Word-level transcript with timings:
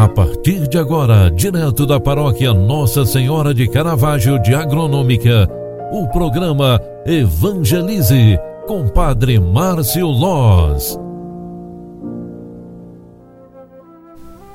A 0.00 0.08
partir 0.08 0.66
de 0.66 0.78
agora, 0.78 1.30
direto 1.30 1.84
da 1.84 2.00
paróquia 2.00 2.54
Nossa 2.54 3.04
Senhora 3.04 3.52
de 3.52 3.68
Caravaggio 3.68 4.38
de 4.38 4.54
Agronômica, 4.54 5.46
o 5.92 6.08
programa 6.08 6.80
Evangelize 7.04 8.38
com 8.66 8.88
Padre 8.88 9.38
Márcio 9.38 10.06
Loz. 10.06 10.98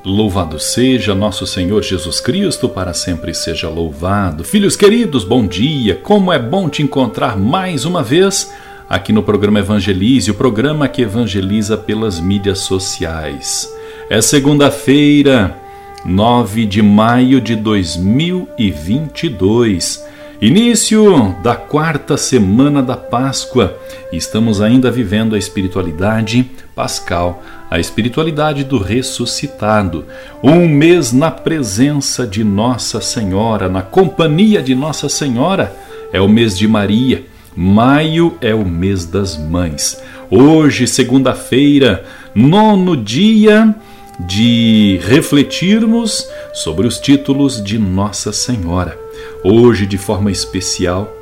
Louvado 0.04 0.58
seja 0.58 1.14
nosso 1.14 1.46
Senhor 1.46 1.80
Jesus 1.80 2.18
Cristo, 2.20 2.68
para 2.68 2.92
sempre 2.92 3.32
seja 3.32 3.68
louvado. 3.68 4.42
Filhos 4.42 4.74
queridos, 4.74 5.22
bom 5.22 5.46
dia! 5.46 5.94
Como 5.94 6.32
é 6.32 6.40
bom 6.40 6.68
te 6.68 6.82
encontrar 6.82 7.38
mais 7.38 7.84
uma 7.84 8.02
vez 8.02 8.52
aqui 8.88 9.12
no 9.12 9.22
programa 9.22 9.60
Evangelize, 9.60 10.28
o 10.28 10.34
programa 10.34 10.88
que 10.88 11.02
evangeliza 11.02 11.76
pelas 11.76 12.18
mídias 12.18 12.58
sociais. 12.58 13.75
É 14.08 14.20
segunda-feira, 14.20 15.58
9 16.04 16.64
de 16.64 16.80
maio 16.80 17.40
de 17.40 17.56
2022, 17.56 20.06
início 20.40 21.34
da 21.42 21.56
quarta 21.56 22.16
semana 22.16 22.80
da 22.80 22.96
Páscoa. 22.96 23.76
Estamos 24.12 24.60
ainda 24.60 24.92
vivendo 24.92 25.34
a 25.34 25.38
espiritualidade 25.38 26.48
pascal, 26.72 27.42
a 27.68 27.80
espiritualidade 27.80 28.62
do 28.62 28.78
ressuscitado. 28.78 30.04
Um 30.40 30.68
mês 30.68 31.12
na 31.12 31.32
presença 31.32 32.24
de 32.24 32.44
Nossa 32.44 33.00
Senhora, 33.00 33.68
na 33.68 33.82
companhia 33.82 34.62
de 34.62 34.76
Nossa 34.76 35.08
Senhora, 35.08 35.74
é 36.12 36.20
o 36.20 36.28
mês 36.28 36.56
de 36.56 36.68
Maria. 36.68 37.26
Maio 37.56 38.38
é 38.40 38.54
o 38.54 38.64
mês 38.64 39.04
das 39.04 39.36
mães. 39.36 40.00
Hoje, 40.30 40.86
segunda-feira, 40.86 42.04
nono 42.32 42.96
dia 42.96 43.74
de 44.18 44.98
refletirmos 45.02 46.28
sobre 46.52 46.86
os 46.86 46.98
títulos 46.98 47.62
de 47.62 47.78
Nossa 47.78 48.32
Senhora. 48.32 48.98
Hoje, 49.42 49.86
de 49.86 49.98
forma 49.98 50.30
especial, 50.30 51.12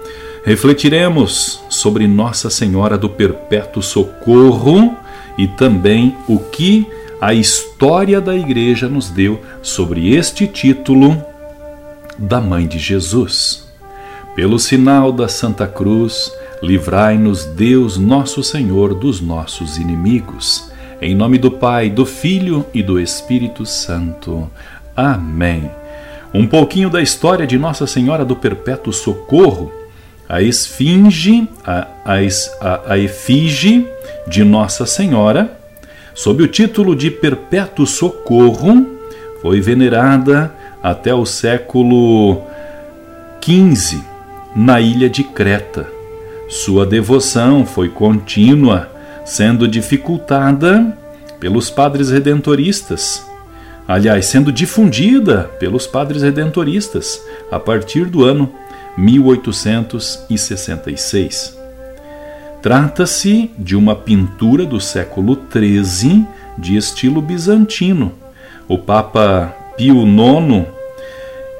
refletiremos 0.44 1.60
sobre 1.68 2.06
Nossa 2.06 2.50
Senhora 2.50 2.96
do 2.96 3.08
Perpétuo 3.08 3.82
Socorro 3.82 4.96
e 5.36 5.48
também 5.48 6.16
o 6.28 6.38
que 6.38 6.86
a 7.20 7.32
história 7.32 8.20
da 8.20 8.36
Igreja 8.36 8.88
nos 8.88 9.08
deu 9.08 9.40
sobre 9.62 10.14
este 10.14 10.46
título 10.46 11.22
da 12.18 12.40
Mãe 12.40 12.66
de 12.66 12.78
Jesus. 12.78 13.64
Pelo 14.36 14.58
sinal 14.58 15.12
da 15.12 15.28
Santa 15.28 15.66
Cruz, 15.66 16.30
livrai-nos 16.62 17.44
Deus 17.44 17.96
Nosso 17.96 18.42
Senhor 18.42 18.94
dos 18.94 19.20
nossos 19.20 19.78
inimigos. 19.78 20.70
Em 21.00 21.14
nome 21.14 21.38
do 21.38 21.50
Pai, 21.50 21.90
do 21.90 22.06
Filho 22.06 22.64
e 22.72 22.82
do 22.82 23.00
Espírito 23.00 23.66
Santo. 23.66 24.48
Amém. 24.96 25.70
Um 26.32 26.46
pouquinho 26.46 26.88
da 26.88 27.02
história 27.02 27.46
de 27.46 27.58
Nossa 27.58 27.86
Senhora 27.86 28.24
do 28.24 28.36
Perpétuo 28.36 28.92
Socorro. 28.92 29.72
A 30.28 30.40
esfinge, 30.40 31.48
a, 31.66 31.86
a, 32.04 32.92
a, 32.92 32.98
efígie 32.98 33.86
de 34.26 34.44
Nossa 34.44 34.86
Senhora, 34.86 35.58
sob 36.14 36.42
o 36.42 36.48
título 36.48 36.96
de 36.96 37.10
Perpétuo 37.10 37.86
Socorro, 37.86 38.86
foi 39.42 39.60
venerada 39.60 40.54
até 40.82 41.12
o 41.12 41.26
século 41.26 42.40
XV 43.42 44.00
na 44.56 44.80
ilha 44.80 45.10
de 45.10 45.24
Creta. 45.24 45.86
Sua 46.48 46.86
devoção 46.86 47.66
foi 47.66 47.88
contínua 47.88 48.93
sendo 49.24 49.66
dificultada 49.66 50.96
pelos 51.40 51.70
padres 51.70 52.10
redentoristas. 52.10 53.26
Aliás, 53.86 54.24
sendo 54.26 54.52
difundida 54.52 55.50
pelos 55.58 55.86
padres 55.86 56.22
redentoristas 56.22 57.22
a 57.50 57.58
partir 57.58 58.04
do 58.06 58.24
ano 58.24 58.52
1866. 58.96 61.58
Trata-se 62.62 63.50
de 63.58 63.76
uma 63.76 63.94
pintura 63.94 64.64
do 64.64 64.80
século 64.80 65.38
XIII 65.52 66.26
de 66.56 66.76
estilo 66.76 67.20
bizantino. 67.20 68.12
O 68.66 68.78
Papa 68.78 69.54
Pio 69.76 70.06
IX 70.06 70.64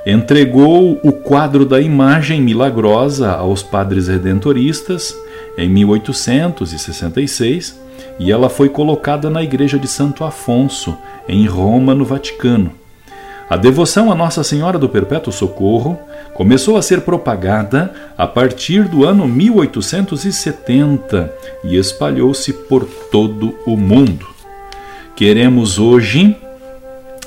entregou 0.06 0.98
o 1.02 1.12
quadro 1.12 1.66
da 1.66 1.78
imagem 1.80 2.40
milagrosa 2.40 3.32
aos 3.32 3.62
padres 3.62 4.08
redentoristas 4.08 5.14
em 5.56 5.68
1866 5.68 7.84
e 8.18 8.32
ela 8.32 8.48
foi 8.48 8.68
colocada 8.68 9.30
na 9.30 9.42
igreja 9.42 9.78
de 9.78 9.88
Santo 9.88 10.24
Afonso, 10.24 10.96
em 11.28 11.46
Roma, 11.46 11.94
no 11.94 12.04
Vaticano. 12.04 12.72
A 13.48 13.56
devoção 13.56 14.10
a 14.10 14.14
Nossa 14.14 14.42
Senhora 14.42 14.78
do 14.78 14.88
Perpétuo 14.88 15.32
Socorro 15.32 15.98
começou 16.32 16.76
a 16.76 16.82
ser 16.82 17.02
propagada 17.02 17.92
a 18.16 18.26
partir 18.26 18.88
do 18.88 19.04
ano 19.04 19.28
1870 19.28 21.32
e 21.62 21.76
espalhou-se 21.76 22.52
por 22.52 22.84
todo 23.10 23.54
o 23.66 23.76
mundo. 23.76 24.26
Queremos 25.14 25.78
hoje, 25.78 26.36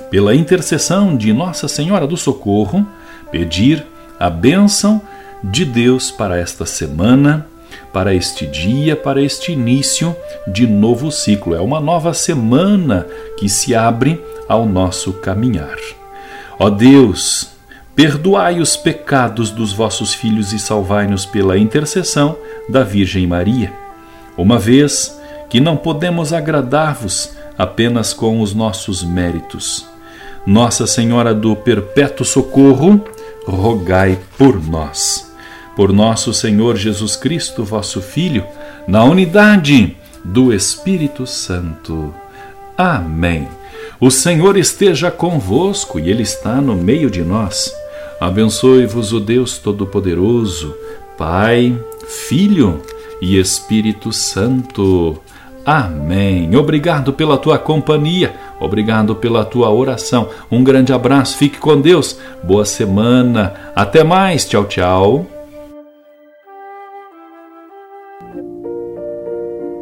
pela 0.10 0.36
intercessão 0.36 1.16
de 1.16 1.32
Nossa 1.32 1.68
Senhora 1.68 2.08
do 2.08 2.18
Socorro, 2.18 2.86
pedir 3.32 3.86
a 4.20 4.30
bênção 4.30 5.02
de 5.44 5.64
Deus 5.64 6.10
para 6.10 6.38
esta 6.38 6.66
semana 6.66 7.46
para 7.98 8.14
este 8.14 8.46
dia, 8.46 8.96
para 8.96 9.20
este 9.20 9.52
início 9.52 10.16
de 10.46 10.68
novo 10.68 11.12
ciclo. 11.12 11.56
É 11.56 11.60
uma 11.60 11.80
nova 11.80 12.14
semana 12.14 13.08
que 13.40 13.50
se 13.50 13.74
abre 13.74 14.24
ao 14.48 14.68
nosso 14.68 15.14
caminhar. 15.14 15.80
Ó 16.60 16.70
Deus, 16.70 17.50
perdoai 17.96 18.60
os 18.60 18.78
pecados 18.78 19.50
dos 19.50 19.74
vossos 19.74 20.14
filhos 20.14 20.54
e 20.54 20.60
salvai-nos 20.60 21.26
pela 21.26 21.58
intercessão 21.58 22.38
da 22.70 22.84
Virgem 22.84 23.26
Maria. 23.26 23.74
Uma 24.38 24.60
vez 24.60 25.20
que 25.50 25.60
não 25.60 25.76
podemos 25.76 26.34
agradar-vos 26.34 27.32
apenas 27.58 28.14
com 28.14 28.42
os 28.42 28.54
nossos 28.54 29.04
méritos. 29.04 29.88
Nossa 30.46 30.86
Senhora 30.86 31.34
do 31.34 31.56
Perpétuo 31.56 32.24
Socorro, 32.24 33.04
rogai 33.48 34.20
por 34.38 34.64
nós 34.64 35.27
por 35.78 35.94
nosso 35.94 36.34
Senhor 36.34 36.76
Jesus 36.76 37.16
Cristo, 37.16 37.64
vosso 37.64 38.02
Filho, 38.02 38.44
na 38.88 39.04
unidade 39.04 39.96
do 40.26 40.52
Espírito 40.52 41.28
Santo. 41.28 42.12
Amém. 42.76 43.48
O 44.00 44.10
Senhor 44.10 44.58
esteja 44.58 45.12
convosco 45.12 46.00
e 46.00 46.10
Ele 46.10 46.24
está 46.24 46.56
no 46.56 46.74
meio 46.76 47.12
de 47.12 47.22
nós. 47.22 47.72
Abençoe-vos 48.20 49.14
o 49.14 49.20
Deus 49.20 49.60
Todo-Poderoso, 49.60 50.76
Pai, 51.16 51.80
Filho 52.08 52.82
e 53.22 53.38
Espírito 53.38 54.12
Santo. 54.12 55.22
Amém. 55.64 56.56
Obrigado 56.56 57.14
pela 57.14 57.38
tua 57.38 57.60
companhia, 57.60 58.34
obrigado 58.60 59.16
pela 59.16 59.46
tua 59.46 59.70
oração. 59.70 60.30
Um 60.50 60.64
grande 60.64 60.92
abraço, 60.92 61.38
fique 61.38 61.60
com 61.60 61.80
Deus. 61.80 62.18
Boa 62.44 62.66
semana. 62.66 63.54
Até 63.76 64.04
mais. 64.04 64.44
Tchau, 64.44 64.66
tchau. 64.66 65.37